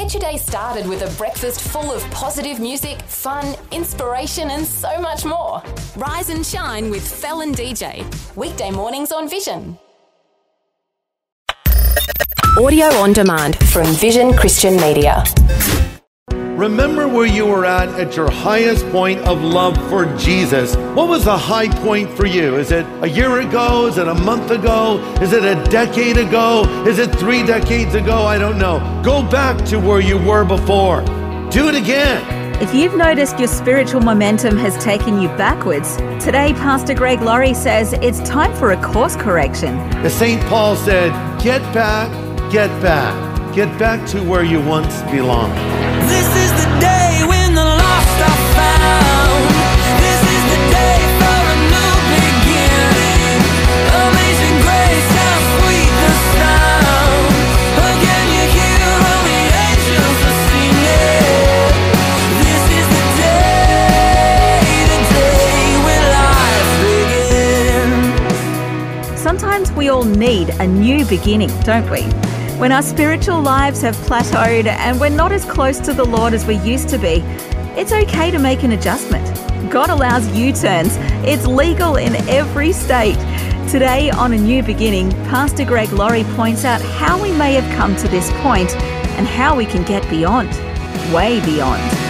[0.00, 4.98] Get your day started with a breakfast full of positive music, fun, inspiration, and so
[4.98, 5.62] much more.
[5.94, 8.02] Rise and shine with Felon DJ.
[8.34, 9.78] Weekday mornings on Vision.
[12.58, 15.22] Audio on demand from Vision Christian Media.
[16.60, 20.76] Remember where you were at at your highest point of love for Jesus.
[20.94, 22.56] What was the high point for you?
[22.56, 23.86] Is it a year ago?
[23.86, 24.98] Is it a month ago?
[25.22, 26.64] Is it a decade ago?
[26.86, 28.26] Is it three decades ago?
[28.26, 28.78] I don't know.
[29.02, 31.00] Go back to where you were before.
[31.50, 32.22] Do it again.
[32.60, 37.94] If you've noticed your spiritual momentum has taken you backwards, today Pastor Greg Laurie says
[38.02, 39.76] it's time for a course correction.
[40.04, 40.42] As St.
[40.42, 41.10] Paul said,
[41.42, 42.10] get back,
[42.52, 43.54] get back.
[43.54, 45.79] Get back to where you once belonged.
[69.30, 72.00] Sometimes we all need a new beginning, don't we?
[72.60, 76.44] When our spiritual lives have plateaued and we're not as close to the Lord as
[76.44, 77.22] we used to be,
[77.74, 79.24] it's okay to make an adjustment.
[79.70, 83.16] God allows U turns, it's legal in every state.
[83.70, 87.96] Today, on A New Beginning, Pastor Greg Laurie points out how we may have come
[87.96, 88.76] to this point
[89.16, 90.50] and how we can get beyond,
[91.14, 92.09] way beyond.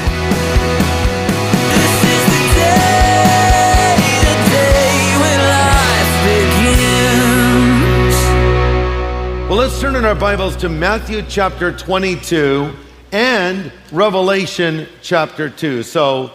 [9.70, 12.74] Let's turn in our Bibles to Matthew chapter 22
[13.12, 15.84] and Revelation chapter 2.
[15.84, 16.32] So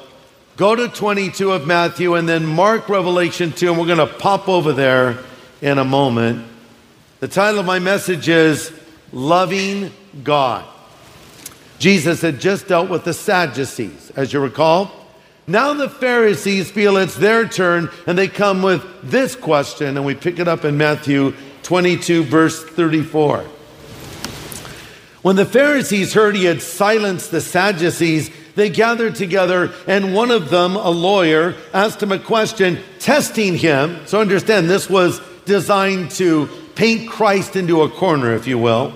[0.56, 4.48] go to 22 of Matthew and then mark Revelation 2, and we're going to pop
[4.48, 5.18] over there
[5.62, 6.48] in a moment.
[7.20, 8.72] The title of my message is
[9.12, 9.92] Loving
[10.24, 10.64] God.
[11.78, 14.92] Jesus had just dealt with the Sadducees, as you recall.
[15.46, 20.16] Now the Pharisees feel it's their turn and they come with this question, and we
[20.16, 21.34] pick it up in Matthew
[21.66, 23.40] 22, verse 34.
[25.24, 30.52] When the Pharisees heard he had silenced the Sadducees, they gathered together, and one of
[30.52, 34.06] them, a lawyer, asked him a question, testing him.
[34.06, 38.96] So understand, this was designed to paint Christ into a corner, if you will.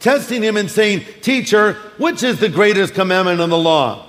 [0.00, 4.06] Testing him and saying, Teacher, which is the greatest commandment in the law?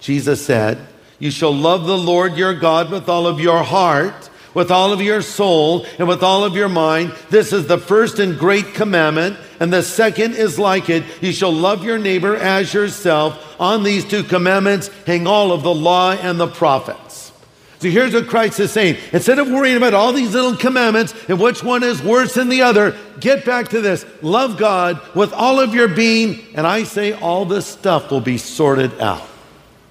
[0.00, 0.78] Jesus said,
[1.18, 5.00] You shall love the Lord your God with all of your heart, with all of
[5.00, 7.12] your soul, and with all of your mind.
[7.30, 9.36] This is the first and great commandment.
[9.60, 11.04] And the second is like it.
[11.20, 13.56] You shall love your neighbor as yourself.
[13.60, 17.32] On these two commandments hang all of the law and the prophets.
[17.78, 18.96] So here's what Christ is saying.
[19.12, 22.62] Instead of worrying about all these little commandments and which one is worse than the
[22.62, 24.06] other, get back to this.
[24.22, 28.38] Love God with all of your being, and I say all this stuff will be
[28.38, 29.28] sorted out.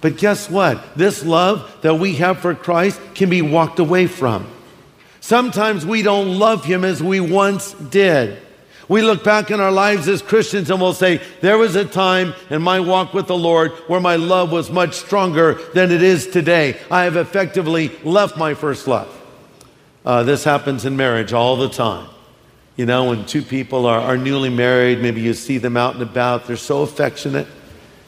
[0.02, 0.96] But guess what?
[0.98, 4.46] This love that we have for Christ can be walked away from.
[5.20, 8.36] Sometimes we don't love Him as we once did.
[8.88, 12.34] We look back in our lives as Christians and we'll say, There was a time
[12.50, 16.26] in my walk with the Lord where my love was much stronger than it is
[16.26, 16.76] today.
[16.90, 19.08] I have effectively left my first love.
[20.04, 22.08] Uh, this happens in marriage all the time.
[22.76, 26.02] You know, when two people are, are newly married, maybe you see them out and
[26.02, 27.46] about, they're so affectionate.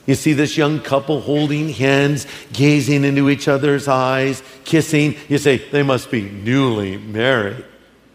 [0.06, 5.16] You see this young couple holding hands, gazing into each other's eyes, kissing.
[5.28, 7.64] You say, they must be newly married.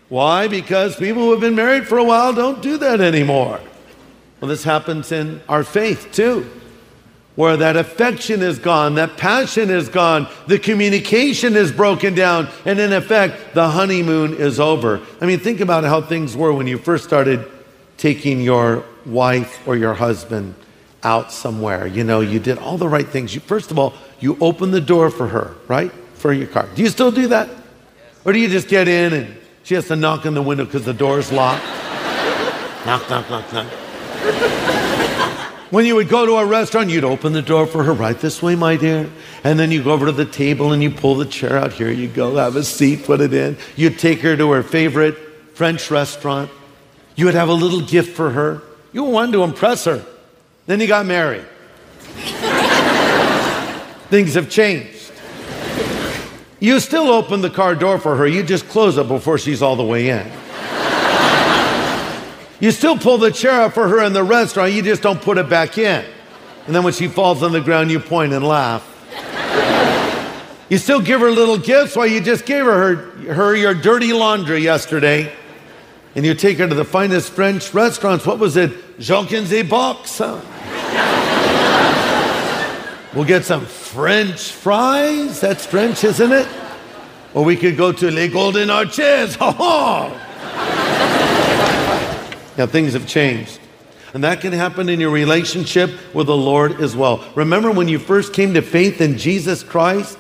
[0.08, 0.48] Why?
[0.48, 3.60] Because people who have been married for a while don't do that anymore.
[4.40, 6.50] Well, this happens in our faith too,
[7.36, 12.80] where that affection is gone, that passion is gone, the communication is broken down, and
[12.80, 15.02] in effect, the honeymoon is over.
[15.20, 17.46] I mean, think about how things were when you first started
[17.98, 20.56] taking your wife or your husband
[21.04, 21.88] out somewhere.
[21.88, 23.34] You know, you did all the right things.
[23.34, 25.92] You, first of all, you opened the door for her, right?
[26.16, 26.68] For your car.
[26.76, 27.50] Do you still do that?
[28.26, 30.86] Or do you just get in and she has to knock on the window because
[30.86, 31.64] the door's locked?
[32.86, 33.68] knock, knock, knock, knock.
[35.72, 38.41] When you would go to a restaurant, you'd open the door for her right this
[38.41, 39.08] way, my dear.
[39.44, 41.73] And then you go over to the table and you pull the chair out.
[41.73, 43.56] Here you go, have a seat, put it in.
[43.76, 45.16] You'd take her to her favorite
[45.53, 46.50] French restaurant.
[47.16, 48.64] You would have a little gift for her.
[48.91, 50.03] You wanted to impress her.
[50.70, 51.46] Then he got married.
[54.12, 55.12] Things have changed.
[56.60, 59.76] You still open the car door for her, you just close it before she's all
[59.76, 60.32] the way in.
[62.60, 65.40] You still pull the chair up for her in the restaurant, you just don't put
[65.40, 66.06] it back in.
[66.68, 68.86] And then when she falls on the ground, you point and laugh.
[70.70, 74.14] You still give her little gifts while you just gave her, her, her your dirty
[74.14, 75.34] laundry yesterday.
[76.16, 78.24] And you take her to the finest French restaurants.
[78.24, 79.00] What was it?
[79.00, 80.20] Jenkins et Box.
[80.20, 80.42] Huh?
[83.14, 85.40] We'll get some French fries.
[85.40, 86.47] That's French, isn't it?
[87.34, 89.35] Or we could go to Les Golden Arches.
[89.40, 90.26] Ha ha!
[92.58, 93.59] Now, things have changed.
[94.14, 97.23] And that can happen in your relationship with the Lord as well.
[97.35, 100.17] Remember when you first came to faith in Jesus Christ?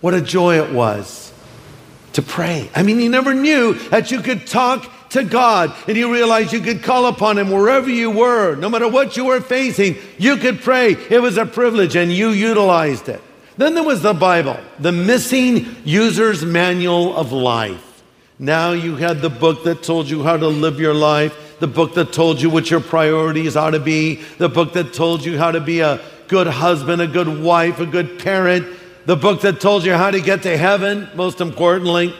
[0.00, 1.32] What a joy it was
[2.14, 2.70] to pray.
[2.74, 6.60] I mean, you never knew that you could talk to God and you realized you
[6.60, 10.60] could call upon Him wherever you were, no matter what you were facing, you could
[10.60, 10.92] pray.
[11.10, 13.20] It was a privilege and you utilized it.
[13.56, 18.02] Then there was the Bible, the missing user's manual of life.
[18.38, 21.94] Now you had the book that told you how to live your life, the book
[21.94, 25.50] that told you what your priorities ought to be, the book that told you how
[25.50, 28.66] to be a good husband, a good wife, a good parent,
[29.04, 32.14] the book that told you how to get to heaven, most importantly.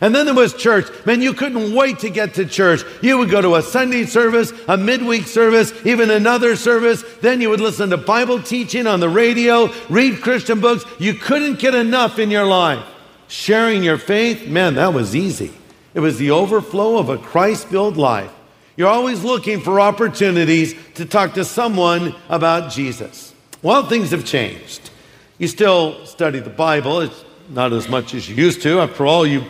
[0.00, 0.86] And then there was church.
[1.06, 2.82] Man, you couldn't wait to get to church.
[3.00, 7.02] You would go to a Sunday service, a midweek service, even another service.
[7.20, 10.84] Then you would listen to Bible teaching on the radio, read Christian books.
[10.98, 12.84] You couldn't get enough in your life.
[13.28, 15.52] Sharing your faith, man, that was easy.
[15.94, 18.30] It was the overflow of a Christ filled life.
[18.76, 23.32] You're always looking for opportunities to talk to someone about Jesus.
[23.62, 24.90] Well, things have changed.
[25.38, 28.80] You still study the Bible, it's not as much as you used to.
[28.80, 29.44] After all, you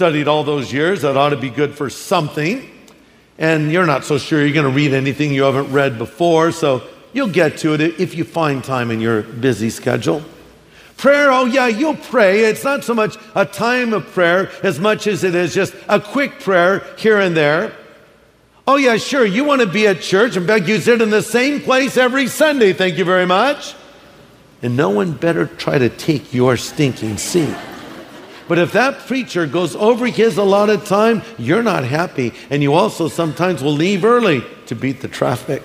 [0.00, 1.02] studied all those years.
[1.02, 2.66] That ought to be good for something.
[3.36, 6.82] And you're not so sure you're going to read anything you haven't read before, so
[7.12, 10.22] you'll get to it if you find time in your busy schedule.
[10.96, 12.44] Prayer, oh yeah, you'll pray.
[12.44, 16.00] It's not so much a time of prayer as much as it is just a
[16.00, 17.76] quick prayer here and there.
[18.66, 20.34] Oh yeah, sure, you want to be at church.
[20.34, 22.72] In fact, you sit in the same place every Sunday.
[22.72, 23.74] Thank you very much.
[24.62, 27.54] And no one better try to take your stinking seat.
[28.50, 32.32] But if that preacher goes over his allotted time, you're not happy.
[32.50, 35.62] And you also sometimes will leave early to beat the traffic.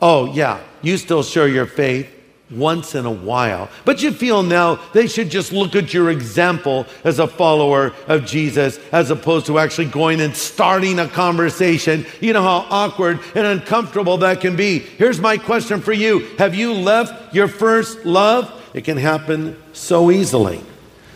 [0.00, 2.08] Oh, yeah, you still share your faith
[2.48, 3.68] once in a while.
[3.84, 8.24] But you feel now they should just look at your example as a follower of
[8.24, 12.06] Jesus as opposed to actually going and starting a conversation.
[12.20, 14.78] You know how awkward and uncomfortable that can be.
[14.78, 18.52] Here's my question for you Have you left your first love?
[18.74, 20.62] It can happen so easily.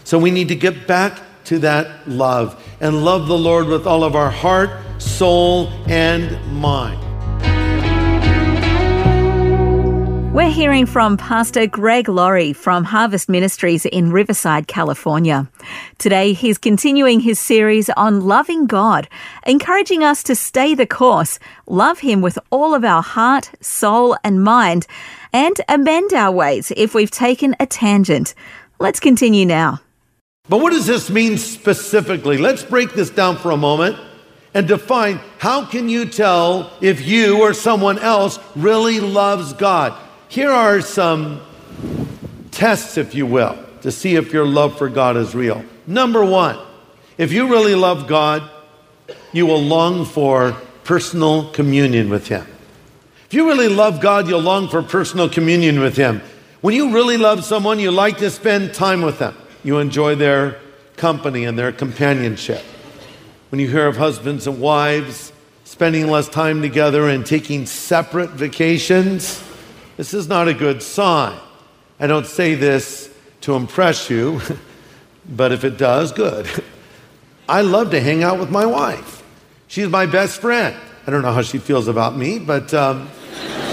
[0.04, 4.04] So we need to get back to that love and love the Lord with all
[4.04, 7.00] of our heart, soul, and mind.
[10.32, 15.48] We're hearing from Pastor Greg Laurie from Harvest Ministries in Riverside, California.
[15.98, 19.08] Today, he's continuing his series on loving God,
[19.44, 24.44] encouraging us to stay the course, love Him with all of our heart, soul, and
[24.44, 24.86] mind,
[25.32, 28.34] and amend our ways if we've taken a tangent.
[28.78, 29.80] Let's continue now.
[30.50, 32.36] But what does this mean specifically?
[32.36, 33.96] Let's break this down for a moment
[34.52, 39.96] and define how can you tell if you or someone else really loves God?
[40.28, 41.40] Here are some
[42.50, 45.64] tests, if you will, to see if your love for God is real.
[45.86, 46.58] Number one,
[47.16, 48.42] if you really love God,
[49.32, 52.44] you will long for personal communion with Him.
[53.26, 56.20] If you really love God, you'll long for personal communion with Him.
[56.60, 59.36] When you really love someone, you like to spend time with them.
[59.62, 60.58] You enjoy their
[60.96, 62.62] company and their companionship.
[63.50, 65.32] When you hear of husbands and wives
[65.64, 69.42] spending less time together and taking separate vacations,
[69.96, 71.38] this is not a good sign.
[71.98, 73.12] I don't say this
[73.42, 74.40] to impress you,
[75.28, 76.48] but if it does, good.
[77.48, 79.22] I love to hang out with my wife.
[79.66, 80.76] She's my best friend.
[81.06, 83.10] I don't know how she feels about me, but um,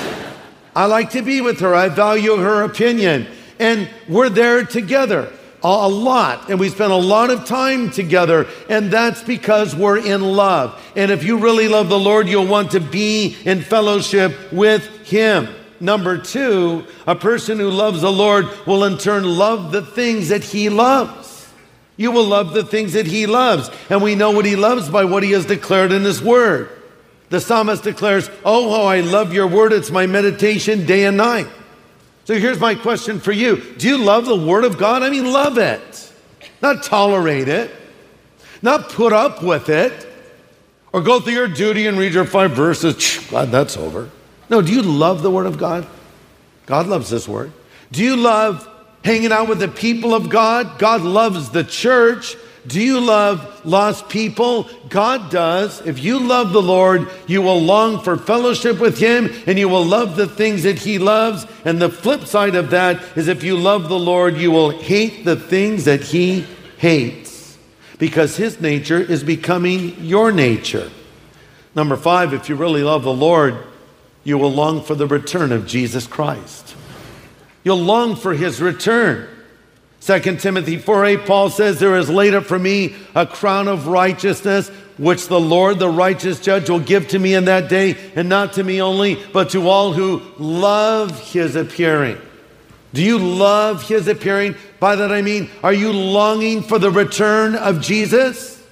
[0.76, 1.76] I like to be with her.
[1.76, 3.28] I value her opinion.
[3.60, 5.32] And we're there together
[5.64, 10.22] a lot and we spend a lot of time together and that's because we're in
[10.22, 14.86] love and if you really love the lord you'll want to be in fellowship with
[15.08, 15.48] him
[15.80, 20.44] Number two, a person who loves the Lord will in turn love the things that
[20.44, 21.48] he loves.
[21.98, 23.70] You will love the things that he loves.
[23.90, 26.70] And we know what he loves by what he has declared in his word.
[27.30, 29.74] The psalmist declares, Oh, how I love your word.
[29.74, 31.48] It's my meditation day and night.
[32.28, 35.02] So here's my question for you Do you love the word of God?
[35.02, 36.12] I mean, love it,
[36.62, 37.74] not tolerate it,
[38.62, 40.06] not put up with it,
[40.92, 43.26] or go through your duty and read your five verses.
[43.30, 44.10] Glad that's over.
[44.50, 45.88] No, do you love the Word of God?
[46.66, 47.54] God loves this Word.
[47.94, 48.68] Do you love
[49.06, 50.80] hanging out with the people of God?
[50.80, 52.36] God loves the church.
[52.68, 54.70] Do you love lost people?
[54.90, 55.86] God does.
[55.86, 59.86] If you love the Lord, you will long for fellowship with Him and you will
[59.86, 61.46] love the things that He loves.
[61.66, 65.24] And the flip side of that is if you love the Lord, you will hate
[65.24, 66.46] the things that He
[66.78, 67.58] hates
[67.98, 70.92] because His nature is becoming your nature.
[71.74, 73.58] Number five, if you really love the Lord,
[74.24, 76.76] you will long for the return of Jesus Christ.
[77.64, 79.28] You'll long for his return.
[80.02, 83.88] 2 Timothy 4 8, Paul says, There is laid up for me a crown of
[83.88, 88.30] righteousness, which the Lord, the righteous judge, will give to me in that day, and
[88.30, 92.18] not to me only, but to all who love his appearing.
[92.94, 94.56] Do you love his appearing?
[94.80, 98.64] By that I mean, are you longing for the return of Jesus?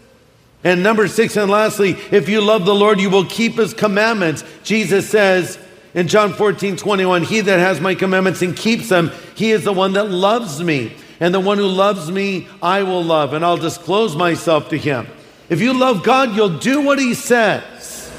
[0.63, 4.43] And number six, and lastly, if you love the Lord, you will keep his commandments.
[4.63, 5.59] Jesus says
[5.93, 9.73] in John 14, 21, He that has my commandments and keeps them, he is the
[9.73, 10.95] one that loves me.
[11.19, 15.07] And the one who loves me, I will love, and I'll disclose myself to him.
[15.49, 18.11] If you love God, you'll do what he says.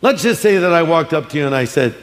[0.00, 1.94] Let's just say that I walked up to you and I said,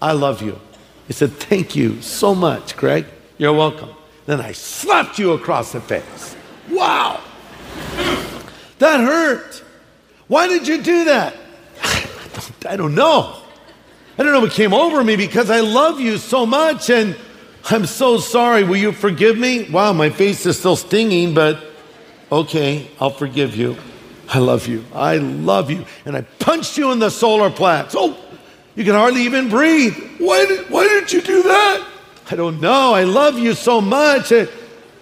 [0.00, 0.58] I love you.
[1.06, 3.06] He said, Thank you so much, Greg.
[3.38, 3.90] You're welcome.
[4.26, 6.36] Then I slapped you across the face.
[6.70, 7.20] Wow.
[8.78, 9.64] That hurt.
[10.28, 11.34] Why did you do that?
[12.68, 13.42] I don't know.
[14.18, 17.16] I don't know what came over me because I love you so much and
[17.70, 18.64] I'm so sorry.
[18.64, 19.68] Will you forgive me?
[19.68, 21.62] Wow, my face is still stinging, but
[22.32, 23.76] okay, I'll forgive you.
[24.28, 24.84] I love you.
[24.94, 25.84] I love you.
[26.06, 27.94] And I punched you in the solar plexus.
[27.98, 28.16] Oh,
[28.74, 29.96] you can hardly even breathe.
[30.18, 31.86] Why did, why did you do that?
[32.30, 32.94] I don't know.
[32.94, 34.32] I love you so much.
[34.32, 34.48] And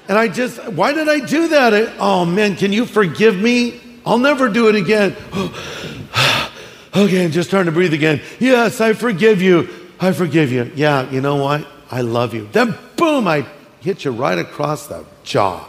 [0.08, 1.74] I just, why did I do that?
[1.74, 3.80] I, oh man, can you forgive me?
[4.04, 5.16] I'll never do it again.
[6.96, 8.22] okay, I'm just starting to breathe again.
[8.40, 9.68] Yes, I forgive you.
[10.00, 10.70] I forgive you.
[10.74, 11.66] Yeah, you know what?
[11.90, 12.48] I love you.
[12.52, 13.46] Then boom, I
[13.80, 15.68] hit you right across the jaw.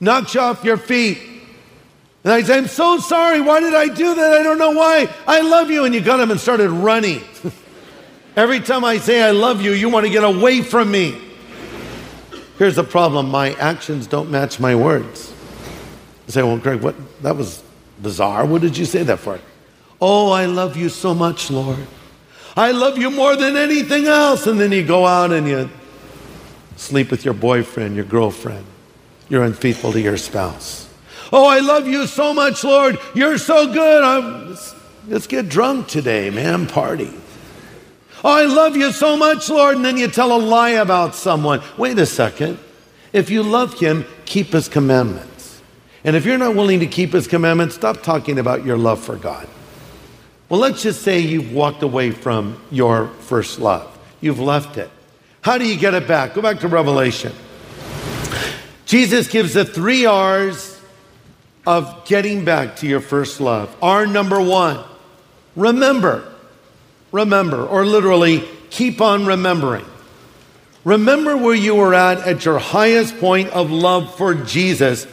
[0.00, 1.18] Knocked you off your feet.
[2.24, 3.40] And I said, I'm so sorry.
[3.40, 4.32] Why did I do that?
[4.32, 5.08] I don't know why.
[5.26, 5.84] I love you.
[5.84, 7.22] And you got him and started running.
[8.36, 11.18] Every time I say I love you, you want to get away from me.
[12.58, 15.32] Here's the problem my actions don't match my words.
[16.26, 16.94] I say, Well, Greg, what?
[17.22, 17.62] That was
[18.02, 18.44] bizarre.
[18.44, 19.38] What did you say that for?
[20.00, 21.86] Oh, I love you so much, Lord.
[22.56, 24.46] I love you more than anything else.
[24.46, 25.68] And then you go out and you
[26.76, 28.64] sleep with your boyfriend, your girlfriend.
[29.28, 30.88] You're unfaithful to your spouse.
[31.32, 32.98] Oh, I love you so much, Lord.
[33.14, 34.02] You're so good.
[34.02, 34.74] I'm, let's,
[35.08, 36.66] let's get drunk today, man.
[36.66, 37.12] Party.
[38.24, 39.76] Oh, I love you so much, Lord.
[39.76, 41.60] And then you tell a lie about someone.
[41.76, 42.58] Wait a second.
[43.12, 45.60] If you love him, keep his commandments.
[46.04, 49.16] And if you're not willing to keep his commandments, stop talking about your love for
[49.16, 49.48] God.
[50.48, 53.98] Well, let's just say you've walked away from your first love.
[54.20, 54.90] You've left it.
[55.40, 56.34] How do you get it back?
[56.34, 57.32] Go back to Revelation.
[58.84, 60.80] Jesus gives the three R's
[61.66, 63.74] of getting back to your first love.
[63.82, 64.84] R number one,
[65.56, 66.32] remember.
[67.10, 69.84] Remember, or literally, keep on remembering.
[70.84, 75.06] Remember where you were at at your highest point of love for Jesus.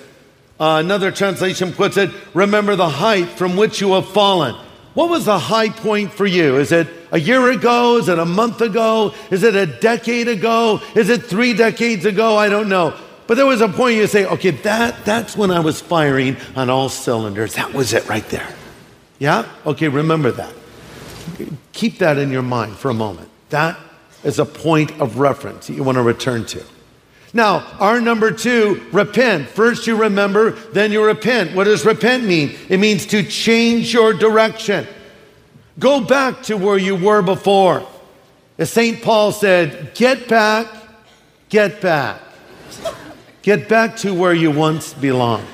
[0.59, 4.55] Uh, another translation puts it, remember the height from which you have fallen.
[4.93, 6.57] What was the high point for you?
[6.57, 7.97] Is it a year ago?
[7.97, 9.13] Is it a month ago?
[9.31, 10.81] Is it a decade ago?
[10.95, 12.37] Is it three decades ago?
[12.37, 12.95] I don't know.
[13.25, 16.69] But there was a point you say, okay, that, that's when I was firing on
[16.69, 17.55] all cylinders.
[17.55, 18.47] That was it right there.
[19.17, 19.49] Yeah?
[19.65, 20.53] Okay, remember that.
[21.71, 23.29] Keep that in your mind for a moment.
[23.49, 23.79] That
[24.23, 26.63] is a point of reference that you want to return to.
[27.33, 29.49] Now, our number two, repent.
[29.49, 31.55] First you remember, then you repent.
[31.55, 32.55] What does repent mean?
[32.69, 34.85] It means to change your direction.
[35.79, 37.87] Go back to where you were before.
[38.59, 39.01] As St.
[39.01, 40.67] Paul said, get back,
[41.49, 42.21] get back.
[43.41, 45.47] Get back to where you once belonged.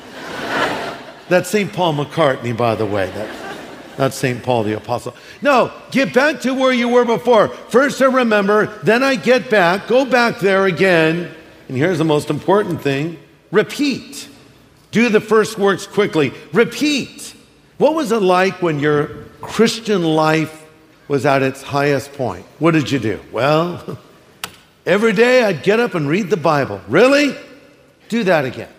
[1.30, 1.72] That's St.
[1.72, 3.10] Paul McCartney, by the way.
[3.12, 3.58] That,
[3.98, 4.44] not St.
[4.44, 5.16] Paul the Apostle.
[5.42, 7.48] No, get back to where you were before.
[7.48, 11.34] First I remember, then I get back, go back there again.
[11.70, 13.18] And here's the most important thing
[13.52, 14.28] repeat.
[14.92, 16.34] Do the first works quickly.
[16.52, 17.36] Repeat.
[17.78, 19.08] What was it like when your
[19.40, 20.66] Christian life
[21.08, 22.46] was at its highest point?
[22.58, 23.22] What did you do?
[23.32, 24.00] Well,
[24.86, 26.82] every day I'd get up and read the Bible.
[26.88, 27.36] Really?
[28.10, 28.70] Do that again.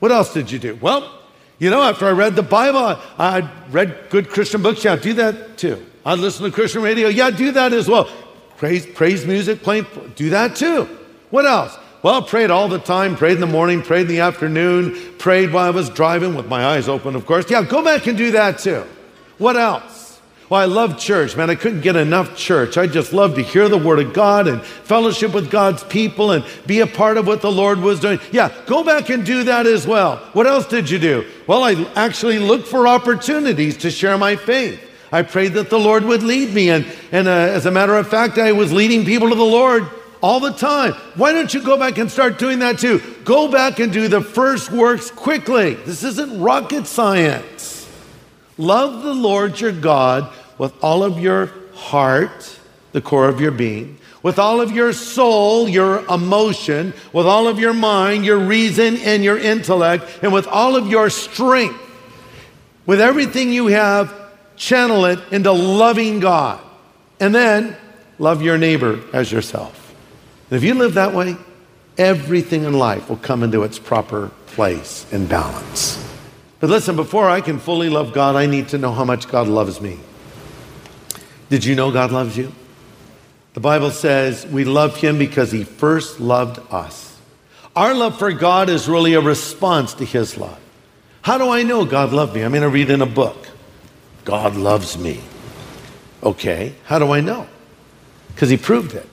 [0.00, 0.76] What else did you do?
[0.80, 1.18] Well,
[1.60, 4.84] you know, after I read the Bible, I, I read good Christian books.
[4.84, 5.86] Yeah, do that too.
[6.04, 7.08] I'd listen to Christian radio.
[7.08, 8.10] Yeah, do that as well.
[8.56, 10.88] Praise, praise music, playing, do that too.
[11.30, 11.78] What else?
[12.02, 15.66] Well, prayed all the time, prayed in the morning, prayed in the afternoon, prayed while
[15.66, 17.50] I was driving with my eyes open, of course.
[17.50, 18.84] Yeah, go back and do that too.
[19.36, 20.00] What else?
[20.48, 21.48] Well, I love church, man.
[21.48, 22.76] I couldn't get enough church.
[22.76, 26.44] I just love to hear the Word of God and fellowship with God's people and
[26.66, 28.18] be a part of what the Lord was doing.
[28.32, 30.16] Yeah, go back and do that as well.
[30.32, 31.24] What else did you do?
[31.46, 34.82] Well, I actually looked for opportunities to share my faith.
[35.12, 36.70] I prayed that the Lord would lead me.
[36.70, 39.88] And, and uh, as a matter of fact, I was leading people to the Lord
[40.22, 40.92] all the time.
[41.14, 43.00] Why don't you go back and start doing that too?
[43.24, 45.74] Go back and do the first works quickly.
[45.74, 47.88] This isn't rocket science.
[48.58, 52.58] Love the Lord your God with all of your heart,
[52.92, 57.58] the core of your being, with all of your soul, your emotion, with all of
[57.58, 61.80] your mind, your reason, and your intellect, and with all of your strength,
[62.84, 64.14] with everything you have,
[64.56, 66.60] channel it into loving God.
[67.18, 67.76] And then
[68.18, 69.89] love your neighbor as yourself.
[70.50, 71.36] And if you live that way,
[71.96, 75.96] everything in life will come into its proper place and balance.
[76.58, 79.48] But listen, before I can fully love God, I need to know how much God
[79.48, 79.98] loves me.
[81.48, 82.52] Did you know God loves you?
[83.54, 87.16] The Bible says we love Him because He first loved us.
[87.74, 90.58] Our love for God is really a response to His love.
[91.22, 92.42] How do I know God loved me?
[92.42, 93.48] I'm going to read in a book.
[94.24, 95.20] God loves me.
[96.22, 97.46] Okay, how do I know?
[98.28, 99.08] Because He proved it.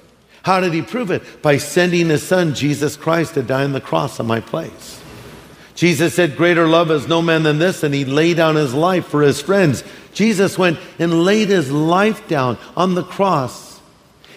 [0.47, 1.43] How did He prove it?
[1.43, 4.99] By sending His Son, Jesus Christ, to die on the cross in my place.
[5.75, 9.05] Jesus said, Greater love is no man than this, and He laid down His life
[9.05, 9.83] for His friends.
[10.13, 13.67] Jesus went and laid His life down on the cross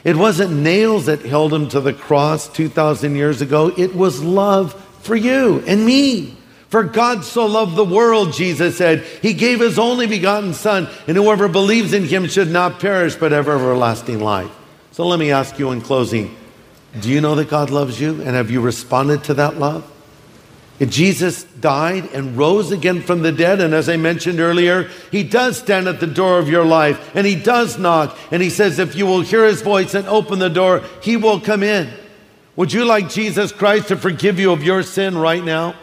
[0.05, 3.73] it wasn't nails that held him to the cross 2,000 years ago.
[3.77, 6.37] It was love for you and me.
[6.69, 11.17] For God so loved the world, Jesus said, He gave His only begotten Son, and
[11.17, 14.51] whoever believes in Him should not perish but have everlasting life.
[15.01, 16.37] So let me ask you in closing
[17.01, 18.21] do you know that God loves you?
[18.21, 19.91] And have you responded to that love?
[20.79, 23.63] Jesus died and rose again from the dead.
[23.63, 27.27] And as I mentioned earlier, he does stand at the door of your life and
[27.27, 28.19] he does knock.
[28.31, 31.41] And he says, if you will hear his voice and open the door, he will
[31.41, 31.91] come in.
[32.57, 35.77] Would you like Jesus Christ to forgive you of your sin right now?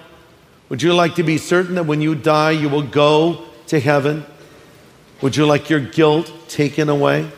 [0.69, 4.27] Would you like to be certain that when you die, you will go to heaven?
[5.24, 7.31] Would you like your guilt taken away?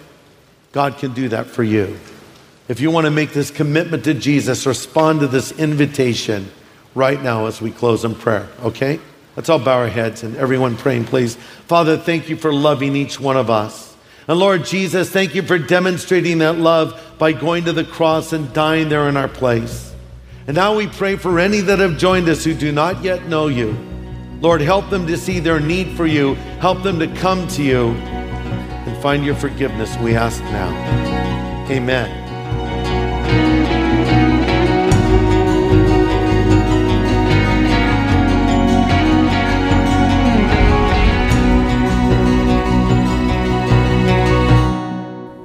[0.72, 1.98] God can do that for you.
[2.68, 6.52] If you want to make this commitment to Jesus, respond to this invitation
[6.94, 9.00] right now as we close in prayer, okay?
[9.36, 11.36] Let's all bow our heads and everyone praying, please.
[11.36, 13.96] Father, thank you for loving each one of us.
[14.28, 18.54] And Lord Jesus, thank you for demonstrating that love by going to the cross and
[18.54, 19.92] dying there in our place.
[20.46, 23.48] And now we pray for any that have joined us who do not yet know
[23.48, 23.76] you.
[24.42, 26.36] Lord, help them to see their need for you.
[26.60, 28.19] Help them to come to you
[29.02, 30.70] find your forgiveness, we ask now.
[31.70, 32.20] Amen.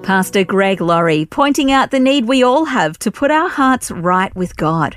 [0.05, 4.35] Pastor Greg Laurie pointing out the need we all have to put our hearts right
[4.37, 4.97] with God.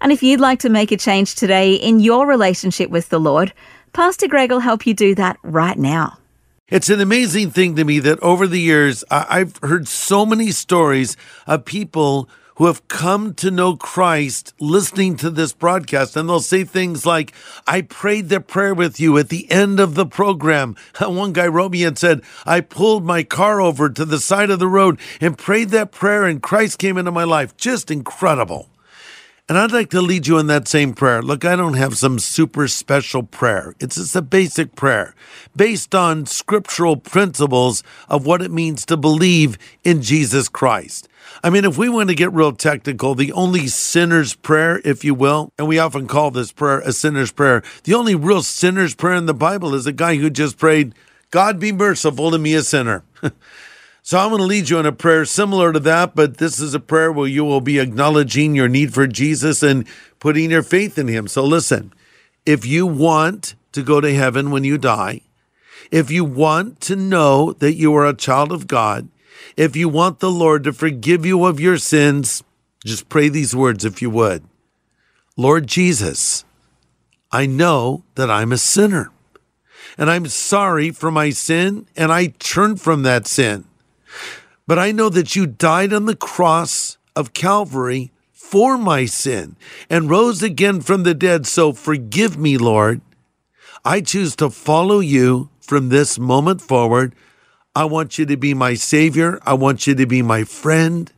[0.00, 3.52] And if you'd like to make a change today in your relationship with the Lord,
[3.92, 6.18] Pastor Greg will help you do that right now.
[6.68, 11.16] It's an amazing thing to me that over the years, I've heard so many stories
[11.46, 16.16] of people who have come to know Christ listening to this broadcast.
[16.16, 17.32] And they'll say things like,
[17.68, 20.74] I prayed the prayer with you at the end of the program.
[21.00, 24.58] One guy wrote me and said, I pulled my car over to the side of
[24.58, 27.56] the road and prayed that prayer, and Christ came into my life.
[27.56, 28.68] Just incredible.
[29.48, 31.22] And I'd like to lead you in that same prayer.
[31.22, 33.76] Look, I don't have some super special prayer.
[33.78, 35.14] It's just a basic prayer
[35.54, 41.06] based on scriptural principles of what it means to believe in Jesus Christ.
[41.44, 45.14] I mean, if we want to get real technical, the only sinner's prayer, if you
[45.14, 49.14] will, and we often call this prayer a sinner's prayer, the only real sinner's prayer
[49.14, 50.92] in the Bible is a guy who just prayed,
[51.30, 53.04] God be merciful to me, a sinner.
[54.06, 56.74] so I'm going to lead you in a prayer similar to that, but this is
[56.74, 59.84] a prayer where you will be acknowledging your need for Jesus and
[60.20, 61.26] putting your faith in him.
[61.26, 61.92] So listen,
[62.46, 65.22] if you want to go to heaven when you die,
[65.90, 69.08] if you want to know that you are a child of God,
[69.56, 72.44] if you want the Lord to forgive you of your sins,
[72.84, 74.44] just pray these words if you would.
[75.36, 76.44] Lord Jesus,
[77.32, 79.10] I know that I'm a sinner
[79.98, 83.64] and I'm sorry for my sin and I turn from that sin.
[84.66, 89.56] But I know that you died on the cross of Calvary for my sin
[89.88, 91.46] and rose again from the dead.
[91.46, 93.00] So forgive me, Lord.
[93.84, 97.14] I choose to follow you from this moment forward
[97.76, 99.38] I want you to be my Savior.
[99.44, 101.12] I want you to be my friend.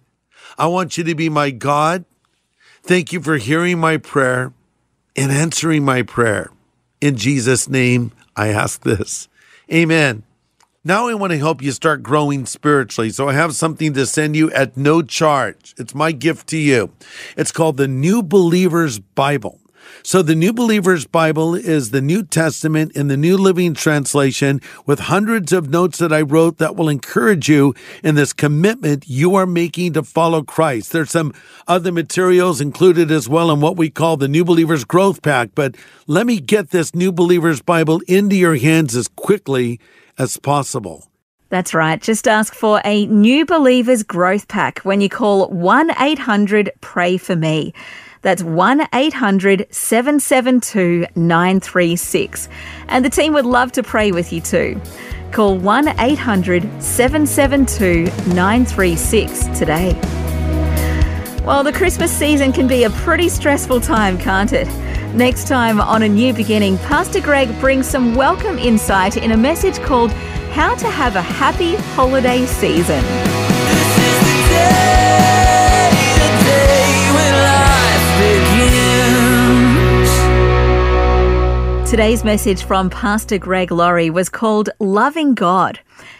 [0.58, 2.04] I want you to be my God.
[2.82, 4.52] Thank you for hearing my prayer
[5.14, 6.50] and answering my prayer.
[7.00, 9.28] In Jesus' name, I ask this.
[9.72, 10.24] Amen.
[10.88, 13.10] Now I want to help you start growing spiritually.
[13.10, 15.74] So I have something to send you at no charge.
[15.76, 16.90] It's my gift to you.
[17.36, 19.60] It's called the New Believer's Bible.
[20.02, 24.98] So the New Believer's Bible is the New Testament in the New Living Translation with
[24.98, 29.44] hundreds of notes that I wrote that will encourage you in this commitment you are
[29.44, 30.92] making to follow Christ.
[30.92, 31.34] There's some
[31.66, 35.74] other materials included as well in what we call the New Believer's Growth Pack, but
[36.06, 39.78] let me get this New Believer's Bible into your hands as quickly
[40.18, 41.08] as possible.
[41.50, 42.00] That's right.
[42.00, 47.36] Just ask for a New Believers Growth Pack when you call 1 800 Pray For
[47.36, 47.72] Me.
[48.20, 52.48] That's 1 800 772 936.
[52.88, 54.80] And the team would love to pray with you too.
[55.32, 58.04] Call 1 800 772
[58.34, 59.98] 936 today.
[61.44, 64.68] Well, the Christmas season can be a pretty stressful time, can't it?
[65.14, 69.78] Next time on A New Beginning, Pastor Greg brings some welcome insight in a message
[69.80, 70.12] called
[70.52, 73.02] How to Have a Happy Holiday Season.
[73.02, 78.06] This is the day, the day when life
[81.80, 81.90] begins.
[81.90, 85.80] Today's message from Pastor Greg Laurie was called Loving God.